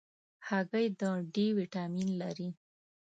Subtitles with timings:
[0.47, 1.01] هګۍ د
[1.33, 2.49] D ویټامین لري.